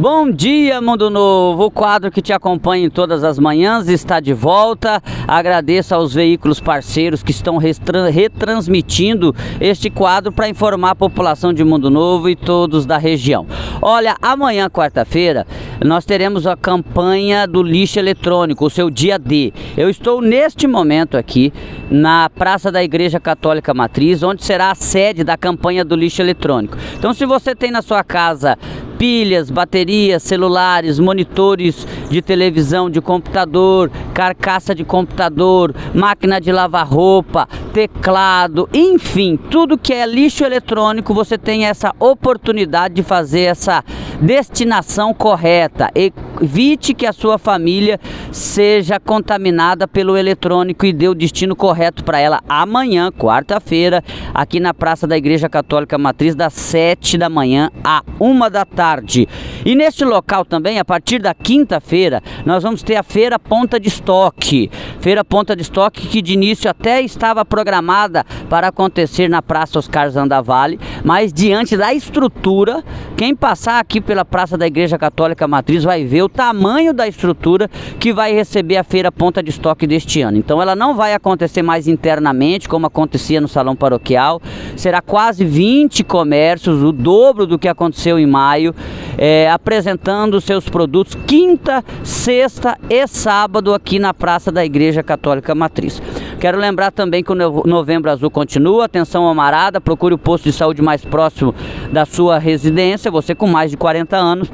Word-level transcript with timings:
Bom 0.00 0.30
dia, 0.30 0.80
Mundo 0.80 1.10
Novo. 1.10 1.64
O 1.64 1.70
quadro 1.70 2.10
que 2.10 2.22
te 2.22 2.32
acompanha 2.32 2.86
em 2.86 2.88
todas 2.88 3.22
as 3.22 3.38
manhãs 3.38 3.86
está 3.86 4.18
de 4.18 4.32
volta. 4.32 5.02
Agradeço 5.28 5.94
aos 5.94 6.14
veículos 6.14 6.58
parceiros 6.58 7.22
que 7.22 7.30
estão 7.30 7.58
retransmitindo 7.58 9.36
este 9.60 9.90
quadro 9.90 10.32
para 10.32 10.48
informar 10.48 10.92
a 10.92 10.94
população 10.94 11.52
de 11.52 11.62
Mundo 11.62 11.90
Novo 11.90 12.30
e 12.30 12.34
todos 12.34 12.86
da 12.86 12.96
região. 12.96 13.46
Olha, 13.82 14.16
amanhã, 14.22 14.70
quarta-feira, 14.70 15.46
nós 15.84 16.06
teremos 16.06 16.46
a 16.46 16.56
campanha 16.56 17.46
do 17.46 17.62
lixo 17.62 17.98
eletrônico, 17.98 18.64
o 18.64 18.70
seu 18.70 18.88
dia 18.88 19.18
D. 19.18 19.52
Eu 19.76 19.90
estou 19.90 20.22
neste 20.22 20.66
momento 20.66 21.18
aqui 21.18 21.52
na 21.90 22.30
Praça 22.30 22.72
da 22.72 22.82
Igreja 22.82 23.20
Católica 23.20 23.74
Matriz, 23.74 24.22
onde 24.22 24.42
será 24.46 24.70
a 24.70 24.74
sede 24.74 25.22
da 25.24 25.36
campanha 25.36 25.84
do 25.84 25.94
lixo 25.94 26.22
eletrônico. 26.22 26.78
Então, 26.96 27.12
se 27.12 27.26
você 27.26 27.54
tem 27.54 27.70
na 27.70 27.82
sua 27.82 28.02
casa 28.02 28.56
pilhas, 29.00 29.48
baterias, 29.50 30.22
celulares, 30.22 30.98
monitores 30.98 31.86
de 32.10 32.20
televisão, 32.20 32.90
de 32.90 33.00
computador, 33.00 33.90
carcaça 34.12 34.74
de 34.74 34.84
computador, 34.84 35.74
máquina 35.94 36.38
de 36.38 36.52
lavar 36.52 36.86
roupa, 36.86 37.48
teclado, 37.72 38.68
enfim, 38.74 39.38
tudo 39.50 39.78
que 39.78 39.94
é 39.94 40.04
lixo 40.04 40.44
eletrônico, 40.44 41.14
você 41.14 41.38
tem 41.38 41.64
essa 41.64 41.94
oportunidade 41.98 42.92
de 42.92 43.02
fazer 43.02 43.44
essa 43.44 43.82
destinação 44.20 45.14
correta. 45.14 45.90
Evite 45.94 46.94
que 46.94 47.06
a 47.06 47.12
sua 47.12 47.38
família 47.38 47.98
seja 48.30 49.00
contaminada 49.00 49.88
pelo 49.88 50.16
eletrônico 50.16 50.84
e 50.84 50.92
dê 50.92 51.08
o 51.08 51.14
destino 51.14 51.56
correto 51.56 52.04
para 52.04 52.18
ela 52.18 52.40
amanhã, 52.48 53.10
quarta-feira, 53.10 54.04
aqui 54.34 54.60
na 54.60 54.74
Praça 54.74 55.06
da 55.06 55.16
Igreja 55.16 55.48
Católica 55.48 55.98
Matriz, 55.98 56.34
das 56.34 56.52
7 56.52 57.16
da 57.16 57.28
manhã 57.28 57.70
a 57.82 58.02
1 58.20 58.50
da 58.50 58.64
tarde. 58.64 59.28
E 59.64 59.74
neste 59.74 60.04
local 60.04 60.44
também, 60.44 60.78
a 60.78 60.84
partir 60.84 61.18
da 61.20 61.34
quinta-feira, 61.34 62.22
nós 62.44 62.62
vamos 62.62 62.82
ter 62.82 62.96
a 62.96 63.02
Feira 63.02 63.38
Ponta 63.38 63.80
de 63.80 63.88
Estoque. 63.88 64.70
Feira 65.00 65.24
Ponta 65.24 65.56
de 65.56 65.62
Estoque 65.62 66.06
que 66.06 66.22
de 66.22 66.34
início 66.34 66.70
até 66.70 67.00
estava 67.00 67.44
programada 67.44 68.24
para 68.48 68.68
acontecer 68.68 69.28
na 69.28 69.42
Praça 69.42 69.78
Oscar 69.78 70.10
Zandavalli, 70.10 70.78
mas 71.04 71.32
diante 71.32 71.76
da 71.76 71.92
estrutura, 71.94 72.82
quem 73.20 73.36
passar 73.36 73.78
aqui 73.78 74.00
pela 74.00 74.24
Praça 74.24 74.56
da 74.56 74.66
Igreja 74.66 74.96
Católica 74.96 75.46
Matriz 75.46 75.84
vai 75.84 76.06
ver 76.06 76.22
o 76.22 76.28
tamanho 76.30 76.94
da 76.94 77.06
estrutura 77.06 77.68
que 77.98 78.14
vai 78.14 78.32
receber 78.32 78.78
a 78.78 78.82
feira 78.82 79.12
ponta 79.12 79.42
de 79.42 79.50
estoque 79.50 79.86
deste 79.86 80.22
ano. 80.22 80.38
Então 80.38 80.62
ela 80.62 80.74
não 80.74 80.94
vai 80.94 81.12
acontecer 81.12 81.60
mais 81.60 81.86
internamente, 81.86 82.66
como 82.66 82.86
acontecia 82.86 83.38
no 83.38 83.46
Salão 83.46 83.76
Paroquial. 83.76 84.40
Será 84.74 85.02
quase 85.02 85.44
20 85.44 86.02
comércios, 86.02 86.82
o 86.82 86.92
dobro 86.92 87.46
do 87.46 87.58
que 87.58 87.68
aconteceu 87.68 88.18
em 88.18 88.24
maio, 88.24 88.74
é, 89.18 89.50
apresentando 89.50 90.40
seus 90.40 90.66
produtos 90.66 91.14
quinta, 91.26 91.84
sexta 92.02 92.78
e 92.88 93.06
sábado 93.06 93.74
aqui 93.74 93.98
na 93.98 94.14
Praça 94.14 94.50
da 94.50 94.64
Igreja 94.64 95.02
Católica 95.02 95.54
Matriz. 95.54 96.00
Quero 96.40 96.58
lembrar 96.58 96.90
também 96.90 97.22
que 97.22 97.30
o 97.30 97.34
Novembro 97.34 98.10
Azul 98.10 98.30
continua. 98.30 98.86
Atenção, 98.86 99.28
amarada, 99.28 99.78
procure 99.78 100.14
o 100.14 100.18
posto 100.18 100.44
de 100.44 100.52
saúde 100.52 100.80
mais 100.80 101.04
próximo 101.04 101.54
da 101.92 102.06
sua 102.06 102.38
residência. 102.38 103.10
Você 103.10 103.34
com 103.34 103.46
mais 103.46 103.70
de 103.70 103.76
40 103.76 104.16
anos 104.16 104.50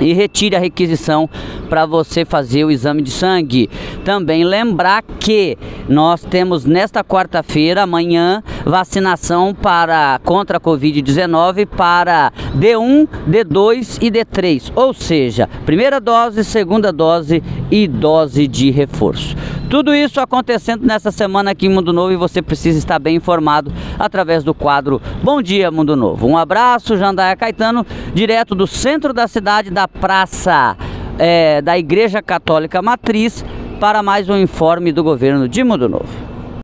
e 0.00 0.12
retire 0.12 0.56
a 0.56 0.58
requisição 0.58 1.30
para 1.68 1.86
você 1.86 2.24
fazer 2.24 2.64
o 2.64 2.72
exame 2.72 3.02
de 3.02 3.10
sangue. 3.10 3.70
Também 4.04 4.42
lembrar 4.42 5.02
que 5.20 5.56
nós 5.88 6.24
temos 6.24 6.64
nesta 6.64 7.04
quarta-feira, 7.04 7.82
amanhã, 7.82 8.42
vacinação 8.64 9.54
para 9.54 10.20
contra 10.24 10.58
a 10.58 10.60
Covid-19 10.60 11.66
para 11.66 12.32
D1, 12.56 13.08
D2 13.30 13.98
e 14.02 14.10
D3, 14.10 14.72
ou 14.74 14.92
seja, 14.92 15.48
primeira 15.64 16.00
dose, 16.00 16.42
segunda 16.42 16.92
dose 16.92 17.42
e 17.70 17.86
dose 17.86 18.48
de 18.48 18.70
reforço. 18.70 19.36
Tudo 19.72 19.94
isso 19.94 20.20
acontecendo 20.20 20.84
nessa 20.84 21.10
semana 21.10 21.52
aqui 21.52 21.64
em 21.64 21.70
Mundo 21.70 21.94
Novo 21.94 22.12
e 22.12 22.16
você 22.16 22.42
precisa 22.42 22.78
estar 22.78 22.98
bem 22.98 23.16
informado 23.16 23.72
através 23.98 24.44
do 24.44 24.52
quadro 24.52 25.00
Bom 25.22 25.40
Dia 25.40 25.70
Mundo 25.70 25.96
Novo. 25.96 26.26
Um 26.26 26.36
abraço, 26.36 26.94
Jandaia 26.94 27.34
Caetano, 27.34 27.86
direto 28.12 28.54
do 28.54 28.66
centro 28.66 29.14
da 29.14 29.26
cidade, 29.26 29.70
da 29.70 29.88
praça 29.88 30.76
é, 31.18 31.62
da 31.62 31.78
Igreja 31.78 32.20
Católica 32.20 32.82
Matriz, 32.82 33.42
para 33.80 34.02
mais 34.02 34.28
um 34.28 34.36
informe 34.36 34.92
do 34.92 35.02
governo 35.02 35.48
de 35.48 35.64
Mundo 35.64 35.88
Novo. 35.88 36.21